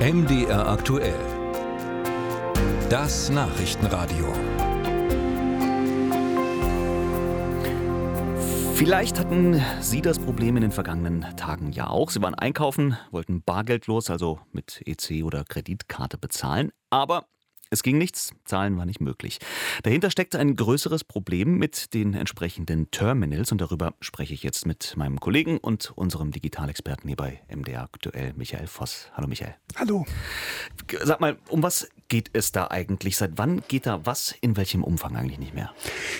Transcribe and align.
MDR 0.00 0.66
aktuell. 0.66 1.12
Das 2.88 3.28
Nachrichtenradio. 3.28 4.32
Vielleicht 8.74 9.18
hatten 9.18 9.60
Sie 9.82 10.00
das 10.00 10.18
Problem 10.18 10.56
in 10.56 10.62
den 10.62 10.72
vergangenen 10.72 11.26
Tagen 11.36 11.72
ja 11.72 11.88
auch. 11.88 12.08
Sie 12.08 12.22
waren 12.22 12.34
einkaufen, 12.34 12.96
wollten 13.10 13.42
bargeldlos, 13.42 14.08
also 14.08 14.40
mit 14.52 14.80
EC 14.86 15.22
oder 15.22 15.44
Kreditkarte 15.44 16.16
bezahlen, 16.16 16.72
aber 16.88 17.26
es 17.72 17.84
ging 17.84 17.98
nichts, 17.98 18.32
Zahlen 18.44 18.76
war 18.78 18.84
nicht 18.84 19.00
möglich. 19.00 19.38
Dahinter 19.84 20.10
steckt 20.10 20.34
ein 20.34 20.56
größeres 20.56 21.04
Problem 21.04 21.56
mit 21.56 21.94
den 21.94 22.14
entsprechenden 22.14 22.90
Terminals 22.90 23.52
und 23.52 23.60
darüber 23.60 23.94
spreche 24.00 24.34
ich 24.34 24.42
jetzt 24.42 24.66
mit 24.66 24.96
meinem 24.96 25.20
Kollegen 25.20 25.58
und 25.58 25.92
unserem 25.94 26.32
Digitalexperten 26.32 27.06
hier 27.06 27.16
bei 27.16 27.40
MDR 27.48 27.84
aktuell, 27.84 28.32
Michael 28.36 28.66
Voss. 28.66 29.08
Hallo 29.14 29.28
Michael. 29.28 29.54
Hallo. 29.76 30.04
Sag 31.04 31.20
mal, 31.20 31.38
um 31.48 31.62
was 31.62 31.88
geht 32.08 32.30
es 32.32 32.50
da 32.50 32.66
eigentlich? 32.66 33.16
Seit 33.16 33.38
wann 33.38 33.62
geht 33.68 33.86
da 33.86 34.04
was 34.04 34.34
in 34.40 34.56
welchem 34.56 34.82
Umfang 34.82 35.14
eigentlich 35.14 35.38
nicht 35.38 35.54
mehr? 35.54 35.72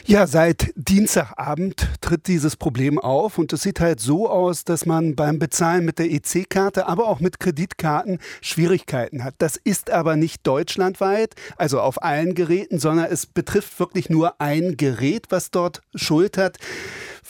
Ja, 0.06 0.28
seit 0.28 0.72
Dienstagabend 0.76 1.88
tritt 2.00 2.28
dieses 2.28 2.56
Problem 2.56 3.00
auf 3.00 3.38
und 3.38 3.52
es 3.52 3.62
sieht 3.62 3.80
halt 3.80 3.98
so 3.98 4.30
aus, 4.30 4.64
dass 4.64 4.86
man 4.86 5.16
beim 5.16 5.40
Bezahlen 5.40 5.84
mit 5.84 5.98
der 5.98 6.12
EC-Karte, 6.12 6.86
aber 6.86 7.08
auch 7.08 7.18
mit 7.18 7.40
Kreditkarten 7.40 8.20
Schwierigkeiten 8.40 9.24
hat. 9.24 9.34
Das 9.38 9.56
ist 9.56 9.90
aber 9.90 10.14
nicht 10.14 10.46
deutschlandweit 10.46 11.34
also 11.56 11.80
auf 11.80 12.02
allen 12.02 12.34
Geräten, 12.34 12.78
sondern 12.78 13.06
es 13.10 13.26
betrifft 13.26 13.78
wirklich 13.80 14.10
nur 14.10 14.40
ein 14.40 14.76
Gerät, 14.76 15.26
was 15.30 15.50
dort 15.50 15.82
Schuld 15.94 16.38
hat 16.38 16.58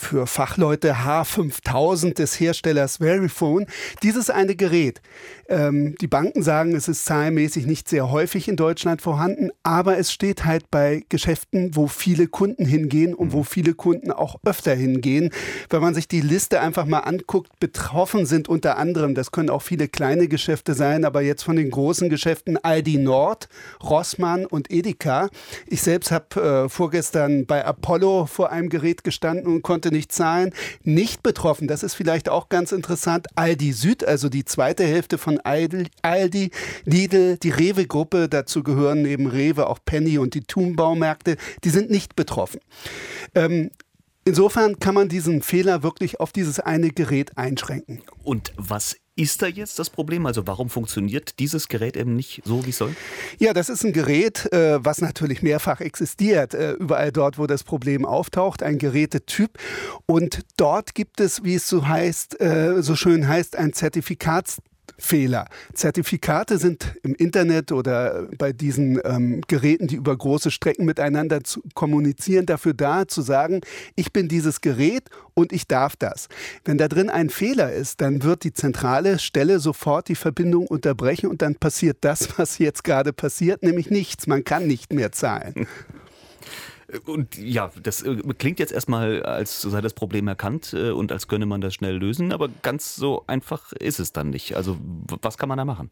für 0.01 0.27
Fachleute 0.27 0.95
H5000 0.95 2.15
des 2.15 2.41
Herstellers 2.41 2.97
Verifone. 2.97 3.67
Dieses 4.03 4.31
eine 4.31 4.57
Gerät. 4.57 5.03
Ähm, 5.49 5.95
die 6.01 6.07
Banken 6.07 6.43
sagen, 6.43 6.75
es 6.75 6.89
ist 6.89 7.05
zahlenmäßig 7.05 7.67
nicht 7.67 7.89
sehr 7.89 8.11
häufig 8.11 8.49
in 8.49 8.57
Deutschland 8.57 9.03
vorhanden, 9.03 9.51
aber 9.63 9.99
es 9.99 10.13
steht 10.13 10.45
halt 10.45 10.71
bei 10.71 11.03
Geschäften, 11.09 11.77
wo 11.77 11.87
viele 11.87 12.29
Kunden 12.29 12.65
hingehen 12.65 13.15
und 13.15 13.33
wo 13.33 13.43
viele 13.43 13.75
Kunden 13.75 14.11
auch 14.11 14.37
öfter 14.45 14.75
hingehen. 14.75 15.31
Wenn 15.69 15.83
man 15.83 15.95
sich 15.95 16.09
die 16.09 16.21
Liste 16.21 16.61
einfach 16.61 16.87
mal 16.87 17.01
anguckt, 17.01 17.59
betroffen 17.61 18.27
sind 18.27 18.49
unter 18.49 18.79
anderem, 18.79 19.15
das 19.15 19.33
können 19.33 19.51
auch 19.51 19.63
viele 19.63 19.89
kleine 19.89 20.29
Geschäfte 20.29 20.75
sein, 20.75 21.05
aber 21.05 21.21
jetzt 21.21 21.43
von 21.43 21.57
den 21.57 21.71
großen 21.71 22.09
Geschäften 22.09 22.57
Aldi 22.57 22.99
Nord, 22.99 23.49
Rossmann 23.83 24.47
und 24.47 24.71
Edeka. 24.71 25.29
Ich 25.67 25.83
selbst 25.83 26.11
habe 26.11 26.65
äh, 26.65 26.69
vorgestern 26.69 27.45
bei 27.47 27.65
Apollo 27.65 28.27
vor 28.27 28.51
einem 28.51 28.69
Gerät 28.69 29.05
gestanden 29.05 29.53
und 29.53 29.63
konnte 29.63 29.90
nicht 29.91 30.13
zahlen. 30.13 30.53
Nicht 30.83 31.23
betroffen, 31.23 31.69
das 31.69 31.83
ist 31.83 31.95
vielleicht 31.95 32.29
auch 32.29 32.49
ganz 32.49 32.73
interessant, 32.73 33.27
Aldi 33.35 33.73
Süd, 33.73 34.05
also 34.05 34.29
die 34.29 34.45
zweite 34.45 34.85
Hälfte 34.85 35.19
von 35.19 35.41
Aldi, 35.41 36.51
Lidl, 36.85 37.37
die 37.37 37.51
Rewe-Gruppe, 37.51 38.29
dazu 38.29 38.63
gehören 38.63 39.03
neben 39.03 39.27
Rewe 39.27 39.69
auch 39.69 39.79
Penny 39.85 40.19
und 40.19 40.35
die 40.35 40.43
Thun-Baumärkte, 40.43 41.37
die 41.65 41.71
sind 41.71 41.91
nicht 41.91 42.17
betroffen. 42.17 42.61
Ähm, 43.35 43.71
Insofern 44.27 44.79
kann 44.79 44.95
man 44.95 45.09
diesen 45.09 45.41
Fehler 45.41 45.83
wirklich 45.83 46.21
auf 46.21 46.31
dieses 46.31 46.61
eine 46.61 46.91
Gerät 46.91 47.39
einschränken. 47.39 48.03
Und 48.23 48.53
was 48.57 48.97
ist 49.21 49.43
da 49.43 49.47
jetzt 49.47 49.79
das 49.79 49.91
Problem? 49.91 50.25
Also 50.25 50.47
warum 50.47 50.71
funktioniert 50.71 51.39
dieses 51.39 51.69
Gerät 51.69 51.97
eben 51.97 52.17
nicht 52.17 52.41
so, 52.45 52.65
wie 52.65 52.71
es 52.71 52.79
soll? 52.79 52.97
Ja, 53.39 53.53
das 53.53 53.69
ist 53.69 53.85
ein 53.85 53.93
Gerät, 53.93 54.51
äh, 54.53 54.83
was 54.83 55.03
natürlich 55.03 55.43
mehrfach 55.43 55.81
existiert, 55.81 56.55
äh, 56.55 56.73
überall 56.73 57.13
dort, 57.13 57.39
wo 57.39 57.47
das 57.47 57.63
Problem 57.63 58.07
auftaucht, 58.07 58.63
ein 58.63 58.79
Gerätetyp. 58.79 59.59
Und 60.07 60.41
dort 60.57 60.95
gibt 60.95 61.21
es, 61.21 61.45
wie 61.45 61.57
es 61.57 61.69
so 61.69 61.87
heißt, 61.87 62.41
äh, 62.41 62.83
so 62.83 62.97
schön 62.97 63.29
heißt, 63.29 63.57
ein 63.57 63.75
Zertifikats 63.75 64.59
Fehler. 65.01 65.47
Zertifikate 65.75 66.59
sind 66.59 66.95
im 67.03 67.15
Internet 67.15 67.73
oder 67.73 68.29
bei 68.39 68.53
diesen 68.53 69.01
ähm, 69.05 69.41
Geräten, 69.49 69.87
die 69.87 69.97
über 69.97 70.17
große 70.17 70.51
Strecken 70.51 70.85
miteinander 70.85 71.43
zu 71.43 71.63
kommunizieren, 71.75 72.47
dafür 72.47 72.75
da 72.75 73.09
zu 73.09 73.23
sagen, 73.23 73.61
ich 73.97 74.13
bin 74.13 74.29
dieses 74.29 74.61
Gerät 74.61 75.05
und 75.35 75.53
ich 75.53 75.67
darf 75.67 75.97
das. 75.97 76.29
Wenn 76.65 76.79
da 76.79 76.89
drin 76.89 77.11
ein 77.11 77.31
Fehler 77.31 77.73
ist, 77.73 78.01
dann 78.01 78.23
wird 78.23 78.45
die 78.45 78.53
zentrale 78.53 79.19
Stelle 79.19 79.59
sofort 79.59 80.09
die 80.09 80.15
Verbindung 80.15 80.67
unterbrechen 80.67 81.29
und 81.29 81.43
dann 81.43 81.55
passiert 81.55 81.99
das, 82.03 82.29
was 82.39 82.59
jetzt 82.59 82.85
gerade 82.85 83.13
passiert, 83.13 83.63
nämlich 83.63 83.91
nichts. 83.91 84.27
Man 84.27 84.45
kann 84.45 84.67
nicht 84.67 84.93
mehr 84.93 85.13
zahlen. 85.13 85.67
Und 87.07 87.37
ja, 87.39 87.71
das 87.83 88.03
äh, 88.03 88.17
klingt 88.39 88.59
jetzt 88.59 88.73
erstmal, 88.73 89.23
als 89.23 89.61
sei 89.61 89.81
das 89.81 89.95
Problem 89.95 90.29
erkannt 90.29 90.73
äh, 90.73 90.91
und 90.91 91.13
als 91.13 91.29
könne 91.29 91.47
man 91.47 91.61
das 91.61 91.75
schnell 91.75 91.97
lösen, 91.97 92.33
aber 92.33 92.49
ganz 92.63 92.97
so 92.97 93.25
einfach 93.27 93.73
ist 93.73 94.01
es 94.01 94.13
dann 94.13 94.31
nicht. 94.31 94.57
Also 94.57 94.77
was 95.23 95.39
kann 95.39 95.49
man 95.49 95.59
da 95.59 95.65
machen? 95.65 95.91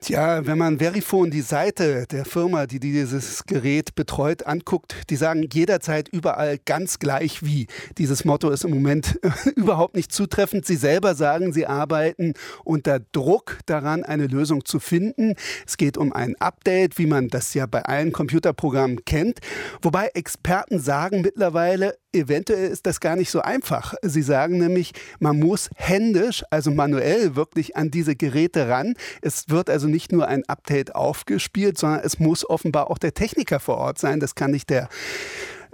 Tja, 0.00 0.46
wenn 0.46 0.58
man 0.58 0.78
Verifone, 0.78 1.30
die 1.30 1.42
Seite 1.42 2.06
der 2.10 2.24
Firma, 2.24 2.66
die 2.66 2.80
dieses 2.80 3.44
Gerät 3.44 3.94
betreut, 3.94 4.46
anguckt, 4.46 4.94
die 5.10 5.16
sagen 5.16 5.48
jederzeit 5.52 6.08
überall 6.08 6.58
ganz 6.64 6.98
gleich 6.98 7.42
wie. 7.42 7.66
Dieses 7.98 8.24
Motto 8.24 8.50
ist 8.50 8.64
im 8.64 8.70
Moment 8.70 9.18
überhaupt 9.56 9.96
nicht 9.96 10.12
zutreffend. 10.12 10.66
Sie 10.66 10.76
selber 10.76 11.14
sagen, 11.14 11.52
sie 11.52 11.66
arbeiten 11.66 12.34
unter 12.64 13.00
Druck 13.00 13.58
daran, 13.66 14.04
eine 14.04 14.26
Lösung 14.26 14.64
zu 14.64 14.80
finden. 14.80 15.34
Es 15.66 15.76
geht 15.76 15.98
um 15.98 16.12
ein 16.12 16.36
Update, 16.40 16.98
wie 16.98 17.06
man 17.06 17.28
das 17.28 17.54
ja 17.54 17.66
bei 17.66 17.82
allen 17.82 18.12
Computerprogrammen 18.12 19.04
kennt. 19.04 19.40
Wobei 19.82 20.08
Experten 20.14 20.37
sagen 20.70 21.20
mittlerweile, 21.20 21.98
eventuell 22.12 22.70
ist 22.70 22.86
das 22.86 23.00
gar 23.00 23.16
nicht 23.16 23.30
so 23.30 23.40
einfach. 23.40 23.94
Sie 24.02 24.22
sagen 24.22 24.58
nämlich, 24.58 24.92
man 25.20 25.38
muss 25.38 25.68
händisch, 25.76 26.42
also 26.50 26.70
manuell 26.70 27.36
wirklich 27.36 27.76
an 27.76 27.90
diese 27.90 28.16
Geräte 28.16 28.68
ran. 28.68 28.94
Es 29.20 29.48
wird 29.48 29.68
also 29.68 29.88
nicht 29.88 30.12
nur 30.12 30.26
ein 30.26 30.42
Update 30.48 30.94
aufgespielt, 30.94 31.78
sondern 31.78 32.00
es 32.04 32.18
muss 32.18 32.48
offenbar 32.48 32.90
auch 32.90 32.98
der 32.98 33.14
Techniker 33.14 33.60
vor 33.60 33.76
Ort 33.78 33.98
sein. 33.98 34.20
Das 34.20 34.34
kann 34.34 34.50
nicht 34.50 34.70
der 34.70 34.88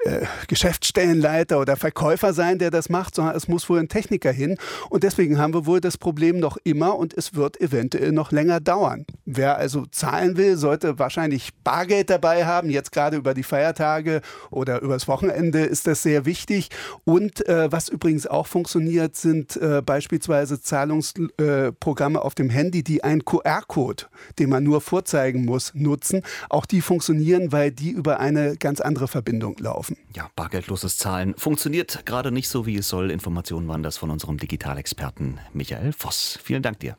äh, 0.05 0.27
Geschäftsstellenleiter 0.49 1.59
oder 1.59 1.77
Verkäufer 1.77 2.33
sein, 2.35 2.59
der 2.59 2.71
das 2.71 2.89
macht, 2.89 3.15
sondern 3.15 3.37
es 3.37 3.49
muss 3.49 3.69
wohl 3.69 3.79
ein 3.79 3.89
Techniker 3.89 4.33
hin. 4.33 4.57
Und 4.91 5.03
deswegen 5.03 5.39
haben 5.39 5.55
wir 5.55 5.67
wohl 5.67 5.81
das 5.81 5.99
Problem 5.99 6.39
noch 6.39 6.59
immer 6.65 6.99
und 6.99 7.15
es 7.15 7.35
wird 7.35 7.61
eventuell 7.61 8.13
noch 8.13 8.33
länger 8.33 8.61
dauern. 8.61 9.07
Wer 9.25 9.57
also 9.57 9.87
zahlen 9.87 10.37
will, 10.37 10.57
sollte 10.57 10.99
wahrscheinlich 10.99 11.51
Bargeld 11.65 12.11
dabei 12.11 12.45
haben. 12.45 12.71
Jetzt 12.71 12.93
gerade 12.93 13.17
über 13.17 13.35
die 13.35 13.43
Feiertage 13.43 14.21
oder 14.51 14.83
übers 14.83 15.09
Wochenende 15.09 15.61
ist 15.61 15.87
das 15.87 16.03
sehr 16.03 16.27
wichtig. 16.27 16.69
Und 17.05 17.47
äh, 17.49 17.71
was 17.73 17.89
übrigens 17.89 18.27
auch 18.27 18.47
funktioniert, 18.47 19.17
sind 19.17 19.57
äh, 19.57 19.81
beispielsweise 19.81 20.61
Zahlungsprogramme 20.61 22.21
auf 22.21 22.35
dem 22.35 22.51
Handy, 22.51 22.83
die 22.83 23.03
einen 23.05 23.25
QR-Code, 23.25 24.05
den 24.39 24.51
man 24.51 24.65
nur 24.65 24.81
vorzeigen 24.81 25.45
muss, 25.45 25.73
nutzen. 25.75 26.23
Auch 26.51 26.67
die 26.67 26.81
funktionieren, 26.81 27.53
weil 27.53 27.71
die 27.71 27.91
über 27.91 28.21
eine 28.21 28.57
ganz 28.57 28.81
andere 28.81 29.09
Verbindung 29.09 29.57
laufen. 29.59 29.84
Ja, 30.15 30.31
bargeldloses 30.37 30.99
Zahlen 30.99 31.35
funktioniert 31.37 32.07
gerade 32.07 32.31
nicht 32.31 32.49
so, 32.49 32.67
wie 32.67 32.77
es 32.77 32.89
soll. 32.89 33.11
Informationen 33.11 33.69
waren 33.69 33.83
das 33.83 33.97
von 33.97 34.11
unserem 34.11 34.39
Digitalexperten 34.39 35.41
Michael 35.53 35.93
Voss. 35.93 36.39
Vielen 36.43 36.63
Dank 36.63 36.81
dir. 36.81 36.97